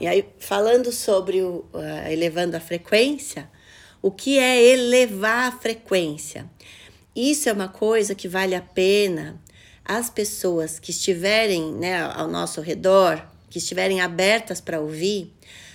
e 0.00 0.06
aí 0.06 0.24
falando 0.38 0.92
sobre 0.92 1.42
o 1.42 1.66
uh, 1.72 2.08
elevando 2.10 2.56
a 2.56 2.60
frequência, 2.60 3.50
o 4.00 4.10
que 4.10 4.38
é 4.38 4.62
elevar 4.62 5.52
a 5.52 5.58
frequência? 5.58 6.48
Isso 7.14 7.48
é 7.48 7.52
uma 7.52 7.68
coisa 7.68 8.14
que 8.14 8.28
vale 8.28 8.54
a 8.54 8.60
pena 8.60 9.40
as 9.84 10.10
pessoas 10.10 10.78
que 10.78 10.90
estiverem 10.90 11.72
né, 11.72 12.02
ao 12.02 12.28
nosso 12.28 12.60
redor, 12.60 13.26
que 13.48 13.58
estiverem 13.58 14.02
abertas 14.02 14.60
para 14.60 14.78
ouvir, 14.78 15.32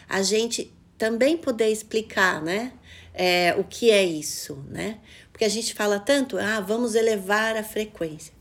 a 0.07 0.21
gente 0.21 0.71
também 0.97 1.35
poder 1.35 1.69
explicar, 1.69 2.39
né? 2.41 2.71
É, 3.15 3.55
o 3.57 3.63
que 3.63 3.91
é 3.91 4.03
isso, 4.03 4.63
né? 4.69 4.99
Porque 5.31 5.43
a 5.43 5.49
gente 5.49 5.73
fala 5.73 5.99
tanto, 5.99 6.37
ah, 6.37 6.59
vamos 6.59 6.93
elevar 6.93 7.57
a 7.57 7.63
frequência. 7.63 8.33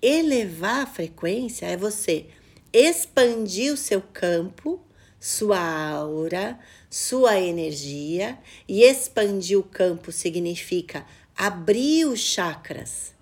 Elevar 0.00 0.82
a 0.82 0.86
frequência 0.86 1.66
é 1.66 1.76
você 1.76 2.26
expandir 2.72 3.72
o 3.72 3.76
seu 3.76 4.02
campo, 4.02 4.80
sua 5.22 5.60
aura, 5.60 6.58
sua 6.90 7.38
energia, 7.38 8.36
e 8.66 8.82
expandir 8.82 9.56
o 9.56 9.62
campo 9.62 10.10
significa 10.10 11.06
abrir 11.36 12.06
os 12.06 12.18
chakras. 12.18 13.14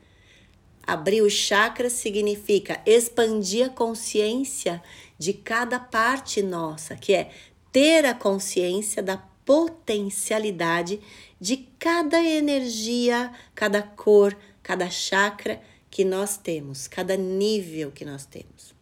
Abrir 0.83 1.21
os 1.21 1.35
chakras 1.35 1.93
significa 1.93 2.81
expandir 2.87 3.67
a 3.67 3.69
consciência 3.69 4.83
de 5.19 5.35
cada 5.35 5.79
parte 5.79 6.41
nossa, 6.41 6.97
que 6.97 7.13
é 7.13 7.31
ter 7.71 8.07
a 8.07 8.15
consciência 8.15 9.03
da 9.03 9.19
potencialidade 9.45 11.03
de 11.39 11.69
cada 11.79 12.25
energia, 12.25 13.31
cada 13.55 13.83
cor, 13.83 14.35
cada 14.63 14.89
chakra 14.89 15.61
que 15.91 16.03
nós 16.03 16.39
temos, 16.39 16.89
cada 16.89 17.15
nível 17.15 17.93
que 17.93 18.07
nós 18.07 18.25
temos. 18.25 18.80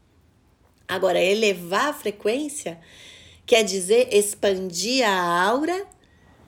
Agora, 0.88 1.20
elevar 1.20 1.90
a 1.90 1.92
frequência 1.92 2.80
quer 3.44 3.62
dizer 3.62 4.08
expandir 4.10 5.06
a 5.06 5.42
aura 5.44 5.86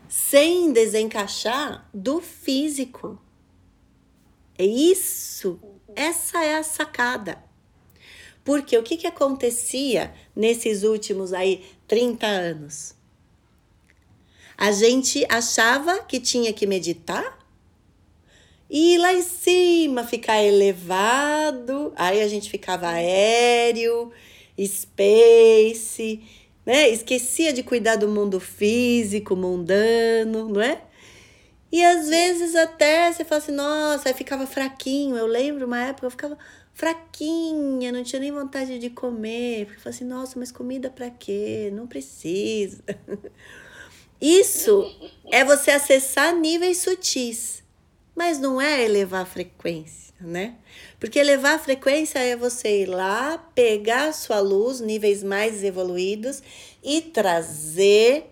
sem 0.09 0.73
desencaixar 0.73 1.89
do 1.93 2.21
físico. 2.21 3.21
É 4.59 4.65
isso, 4.65 5.61
essa 5.95 6.43
é 6.43 6.57
a 6.57 6.63
sacada. 6.63 7.43
Porque 8.43 8.77
o 8.77 8.83
que, 8.83 8.97
que 8.97 9.07
acontecia 9.07 10.13
nesses 10.35 10.83
últimos 10.83 11.33
aí 11.33 11.65
30 11.87 12.27
anos? 12.27 12.95
A 14.57 14.73
gente 14.73 15.25
achava 15.31 16.01
que 16.01 16.19
tinha 16.19 16.53
que 16.53 16.67
meditar 16.67 17.39
e 18.71 18.97
lá 18.99 19.13
em 19.13 19.23
cima 19.23 20.05
ficar 20.05 20.41
elevado, 20.43 21.93
aí 21.97 22.23
a 22.23 22.29
gente 22.29 22.49
ficava 22.49 22.89
aéreo, 22.89 24.13
space, 24.59 26.23
né? 26.65 26.89
Esquecia 26.89 27.53
de 27.53 27.63
cuidar 27.65 27.97
do 27.97 28.09
mundo 28.09 28.39
físico, 28.39 29.35
mundano, 29.35 30.49
não 30.49 30.61
é? 30.61 30.83
E 31.73 31.85
às 31.85 32.09
vezes 32.09 32.55
até 32.55 33.13
você 33.13 33.25
fala 33.25 33.41
assim, 33.41 33.53
nossa, 33.53 34.09
aí 34.09 34.15
ficava 34.15 34.47
fraquinho. 34.47 35.17
Eu 35.17 35.27
lembro 35.27 35.67
uma 35.67 35.81
época 35.81 36.07
eu 36.07 36.11
ficava 36.11 36.39
fraquinha, 36.73 37.93
não 37.93 38.03
tinha 38.03 38.21
nem 38.21 38.33
vontade 38.33 38.79
de 38.79 38.91
comer. 38.91 39.67
Porque 39.67 39.79
eu 39.79 39.83
falei 39.83 39.97
assim, 39.97 40.05
nossa, 40.05 40.39
mas 40.39 40.51
comida 40.51 40.91
para 40.91 41.11
quê? 41.11 41.71
Não 41.73 41.87
precisa. 41.87 42.83
Isso 44.21 44.85
é 45.33 45.45
você 45.45 45.71
acessar 45.71 46.35
níveis 46.37 46.79
sutis, 46.79 47.60
mas 48.21 48.39
não 48.39 48.61
é 48.61 48.85
elevar 48.85 49.23
a 49.23 49.25
frequência, 49.25 50.15
né? 50.21 50.59
Porque 50.99 51.19
elevar 51.19 51.55
a 51.55 51.59
frequência 51.59 52.19
é 52.19 52.37
você 52.37 52.83
ir 52.83 52.87
lá, 52.87 53.39
pegar 53.55 54.09
a 54.09 54.13
sua 54.13 54.41
luz, 54.41 54.79
níveis 54.79 55.23
mais 55.23 55.65
evoluídos, 55.65 56.43
e 56.85 57.01
trazer 57.01 58.27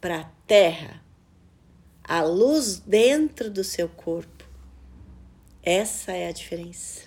para 0.00 0.20
a 0.20 0.24
Terra 0.46 1.04
a 2.02 2.22
luz 2.22 2.78
dentro 2.78 3.50
do 3.50 3.62
seu 3.62 3.86
corpo. 3.86 4.48
Essa 5.62 6.12
é 6.12 6.28
a 6.28 6.32
diferença. 6.32 7.02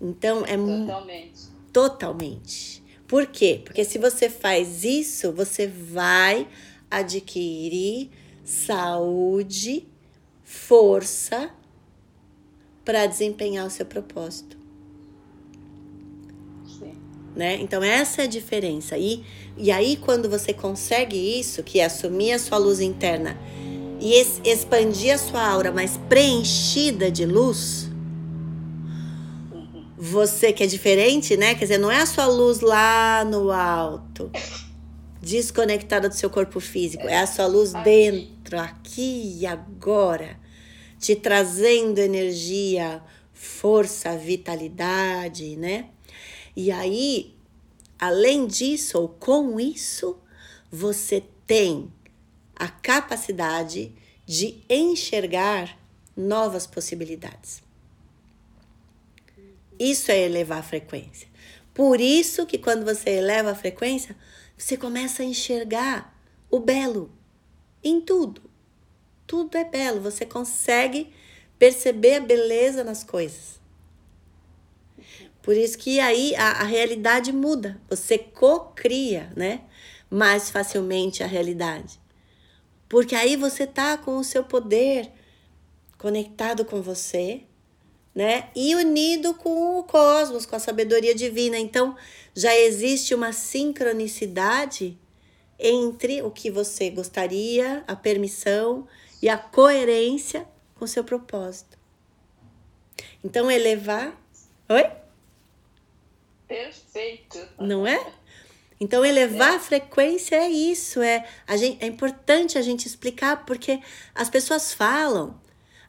Então 0.00 0.44
é 0.44 0.56
totalmente. 0.56 1.40
Totalmente. 1.72 2.82
Por 3.06 3.28
quê? 3.28 3.62
Porque 3.64 3.84
se 3.84 3.96
você 3.96 4.28
faz 4.28 4.82
isso, 4.82 5.30
você 5.30 5.68
vai 5.68 6.48
adquirir 6.90 8.10
saúde, 8.42 9.86
força 10.50 11.48
para 12.84 13.06
desempenhar 13.06 13.64
o 13.64 13.70
seu 13.70 13.86
propósito. 13.86 14.58
Sim. 16.66 16.92
Né? 17.36 17.54
Então 17.60 17.84
essa 17.84 18.22
é 18.22 18.24
a 18.24 18.28
diferença. 18.28 18.98
E, 18.98 19.24
e 19.56 19.70
aí 19.70 19.96
quando 19.96 20.28
você 20.28 20.52
consegue 20.52 21.16
isso, 21.38 21.62
que 21.62 21.78
é 21.78 21.84
assumir 21.84 22.32
a 22.32 22.38
sua 22.40 22.58
luz 22.58 22.80
interna 22.80 23.38
e 24.00 24.12
expandir 24.44 25.14
a 25.14 25.18
sua 25.18 25.46
aura, 25.46 25.70
mas 25.70 25.96
preenchida 26.08 27.12
de 27.12 27.24
luz, 27.24 27.88
você 29.96 30.52
que 30.52 30.64
é 30.64 30.66
diferente, 30.66 31.36
né? 31.36 31.54
Quer 31.54 31.66
dizer, 31.66 31.78
não 31.78 31.92
é 31.92 32.00
a 32.00 32.06
sua 32.06 32.26
luz 32.26 32.60
lá 32.60 33.24
no 33.24 33.52
alto, 33.52 34.28
desconectada 35.22 36.08
do 36.08 36.14
seu 36.14 36.28
corpo 36.28 36.58
físico, 36.58 37.06
é 37.06 37.18
a 37.18 37.26
sua 37.26 37.46
luz 37.46 37.72
dentro, 37.84 38.39
aqui 38.58 39.38
e 39.38 39.46
agora, 39.46 40.38
te 40.98 41.14
trazendo 41.14 41.98
energia, 41.98 43.02
força, 43.32 44.16
vitalidade, 44.16 45.56
né? 45.56 45.88
E 46.56 46.70
aí, 46.70 47.34
além 47.98 48.46
disso, 48.46 48.98
ou 48.98 49.08
com 49.08 49.58
isso, 49.58 50.18
você 50.70 51.22
tem 51.46 51.92
a 52.54 52.68
capacidade 52.68 53.92
de 54.26 54.62
enxergar 54.68 55.78
novas 56.16 56.66
possibilidades. 56.66 57.62
Isso 59.78 60.12
é 60.12 60.20
elevar 60.20 60.58
a 60.58 60.62
frequência. 60.62 61.26
Por 61.72 62.00
isso 62.00 62.44
que 62.44 62.58
quando 62.58 62.84
você 62.84 63.10
eleva 63.10 63.52
a 63.52 63.54
frequência, 63.54 64.14
você 64.56 64.76
começa 64.76 65.22
a 65.22 65.26
enxergar 65.26 66.14
o 66.50 66.60
belo 66.60 67.10
em 67.82 68.00
tudo. 68.00 68.42
Tudo 69.26 69.56
é 69.56 69.64
belo, 69.64 70.00
você 70.00 70.26
consegue 70.26 71.12
perceber 71.58 72.14
a 72.14 72.20
beleza 72.20 72.82
nas 72.82 73.04
coisas. 73.04 73.60
Por 75.42 75.56
isso 75.56 75.78
que 75.78 76.00
aí 76.00 76.34
a, 76.34 76.50
a 76.52 76.64
realidade 76.64 77.32
muda, 77.32 77.80
você 77.88 78.18
co-cria, 78.18 79.32
né? 79.36 79.62
Mais 80.10 80.50
facilmente 80.50 81.22
a 81.22 81.26
realidade. 81.26 82.00
Porque 82.88 83.14
aí 83.14 83.36
você 83.36 83.66
tá 83.66 83.96
com 83.96 84.16
o 84.16 84.24
seu 84.24 84.42
poder 84.42 85.10
conectado 85.96 86.64
com 86.64 86.82
você, 86.82 87.42
né? 88.14 88.50
E 88.54 88.74
unido 88.74 89.34
com 89.34 89.78
o 89.78 89.84
cosmos, 89.84 90.44
com 90.44 90.56
a 90.56 90.58
sabedoria 90.58 91.14
divina. 91.14 91.58
Então, 91.58 91.96
já 92.34 92.54
existe 92.56 93.14
uma 93.14 93.32
sincronicidade 93.32 94.98
entre 95.60 96.22
o 96.22 96.30
que 96.30 96.50
você 96.50 96.90
gostaria, 96.90 97.84
a 97.86 97.94
permissão 97.94 98.88
e 99.22 99.28
a 99.28 99.36
coerência 99.36 100.46
com 100.74 100.84
o 100.84 100.88
seu 100.88 101.04
propósito. 101.04 101.78
Então, 103.22 103.50
elevar. 103.50 104.18
Oi? 104.68 104.90
Perfeito. 106.48 107.38
Não 107.58 107.86
é? 107.86 108.12
Então, 108.80 109.04
elevar 109.04 109.56
a 109.56 109.60
frequência 109.60 110.36
é 110.36 110.48
isso. 110.48 111.02
É, 111.02 111.28
a 111.46 111.56
gente, 111.56 111.84
é 111.84 111.86
importante 111.86 112.56
a 112.56 112.62
gente 112.62 112.86
explicar, 112.86 113.44
porque 113.44 113.80
as 114.14 114.30
pessoas 114.30 114.72
falam. 114.72 115.38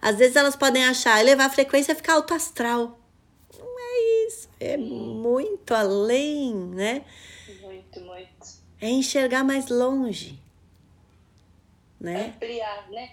Às 0.01 0.17
vezes 0.17 0.35
elas 0.35 0.55
podem 0.55 0.83
achar 0.83 1.21
elevar 1.21 1.47
a 1.47 1.53
frequência 1.53 1.93
é 1.93 1.95
ficar 1.95 2.13
alto 2.13 2.33
astral. 2.33 2.99
Não 3.57 3.79
é 3.79 4.27
isso. 4.27 4.49
É 4.59 4.75
muito 4.75 5.73
além, 5.73 6.53
né? 6.53 7.05
Muito, 7.61 8.01
muito. 8.01 8.60
É 8.81 8.90
enxergar 8.90 9.44
mais 9.44 9.69
longe. 9.69 10.38
Né? 12.00 12.33
Ampliar, 12.36 12.89
né? 12.89 13.12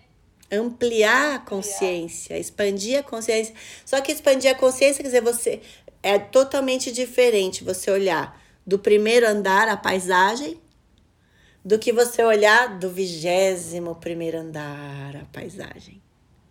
Ampliar 0.50 1.34
a 1.34 1.38
consciência, 1.38 2.38
expandir 2.38 2.98
a 2.98 3.02
consciência. 3.02 3.54
Só 3.84 4.00
que 4.00 4.10
expandir 4.10 4.50
a 4.50 4.54
consciência, 4.54 5.02
quer 5.02 5.08
dizer, 5.08 5.20
você 5.20 5.60
é 6.02 6.18
totalmente 6.18 6.90
diferente 6.90 7.62
você 7.62 7.90
olhar 7.90 8.40
do 8.66 8.78
primeiro 8.78 9.26
andar, 9.26 9.68
a 9.68 9.76
paisagem, 9.76 10.58
do 11.64 11.78
que 11.78 11.92
você 11.92 12.22
olhar 12.22 12.78
do 12.78 12.88
vigésimo 12.90 13.94
primeiro 13.96 14.38
andar, 14.38 15.16
a 15.16 15.24
paisagem. 15.26 16.00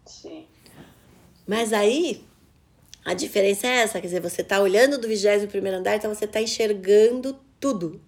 Sim. 0.06 0.46
Mas 1.48 1.74
aí, 1.74 2.24
a 3.06 3.13
diferença 3.13 3.68
é 3.68 3.78
essa, 3.78 4.02
quer 4.02 4.08
dizer, 4.08 4.20
você 4.20 4.42
está 4.42 4.60
olhando 4.60 4.98
do 4.98 5.08
vigésimo 5.08 5.50
primeiro 5.50 5.78
andar, 5.78 5.96
então 5.96 6.13
você 6.13 6.25
está 6.25 6.42
enxergando 6.42 7.40
tudo, 7.60 8.02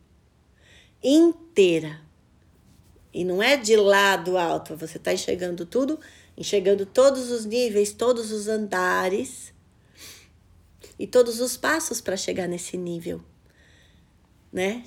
inteira. 1.03 2.01
E 3.13 3.23
não 3.23 3.41
é 3.41 3.57
de 3.57 3.75
lado 3.75 4.37
alto, 4.37 4.75
você 4.75 4.97
está 4.97 5.13
enxergando 5.13 5.65
tudo, 5.65 5.99
enxergando 6.37 6.85
todos 6.85 7.31
os 7.31 7.45
níveis, 7.45 7.91
todos 7.91 8.31
os 8.31 8.47
andares 8.47 9.53
e 10.97 11.07
todos 11.07 11.39
os 11.39 11.57
passos 11.57 11.99
para 11.99 12.15
chegar 12.15 12.47
nesse 12.47 12.77
nível 12.77 13.23
né? 14.51 14.83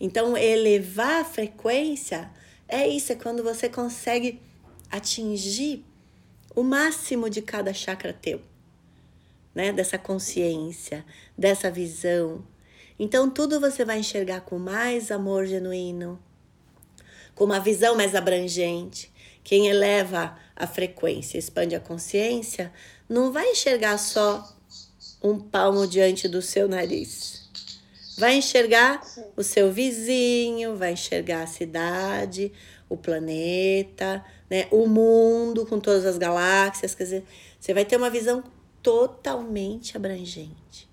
Então, 0.00 0.36
elevar 0.36 1.22
a 1.22 1.24
frequência 1.24 2.30
é 2.68 2.86
isso, 2.86 3.12
é 3.12 3.16
quando 3.16 3.42
você 3.42 3.68
consegue 3.68 4.40
atingir 4.90 5.84
o 6.54 6.62
máximo 6.62 7.30
de 7.30 7.42
cada 7.42 7.72
chakra 7.72 8.12
teu, 8.12 8.40
né? 9.54 9.72
Dessa 9.72 9.98
consciência, 9.98 11.04
dessa 11.36 11.70
visão. 11.70 12.44
Então, 12.98 13.30
tudo 13.30 13.60
você 13.60 13.84
vai 13.84 14.00
enxergar 14.00 14.40
com 14.40 14.58
mais 14.58 15.10
amor 15.10 15.46
genuíno, 15.46 16.18
com 17.34 17.44
uma 17.44 17.60
visão 17.60 17.94
mais 17.94 18.14
abrangente. 18.14 19.12
Quem 19.44 19.68
eleva 19.68 20.36
a 20.56 20.66
frequência, 20.66 21.38
expande 21.38 21.76
a 21.76 21.80
consciência, 21.80 22.72
não 23.08 23.32
vai 23.32 23.52
enxergar 23.52 23.96
só 23.98 24.56
um 25.22 25.38
palmo 25.38 25.86
diante 25.86 26.28
do 26.28 26.42
seu 26.42 26.68
nariz. 26.68 27.48
Vai 28.18 28.34
enxergar 28.34 29.00
o 29.36 29.44
seu 29.44 29.70
vizinho, 29.70 30.76
vai 30.76 30.94
enxergar 30.94 31.44
a 31.44 31.46
cidade, 31.46 32.52
o 32.88 32.96
planeta, 32.96 34.24
né, 34.50 34.66
o 34.72 34.88
mundo 34.88 35.64
com 35.66 35.78
todas 35.78 36.04
as 36.04 36.18
galáxias, 36.18 36.94
quer 36.94 37.04
dizer, 37.04 37.24
você 37.60 37.72
vai 37.72 37.84
ter 37.84 37.96
uma 37.96 38.10
visão 38.10 38.42
totalmente 38.82 39.96
abrangente. 39.96 40.87